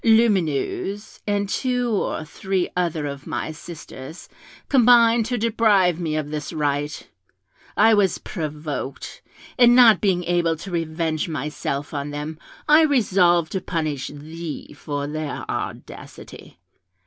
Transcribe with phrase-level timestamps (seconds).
[0.03, 4.27] Lumineuse, and two or three other of my sisters,
[4.67, 7.07] combined to deprive me of this right;
[7.77, 9.21] I was provoked,
[9.59, 15.05] and not being able to revenge myself on them, I resolved to punish thee for
[15.05, 16.57] their audacity.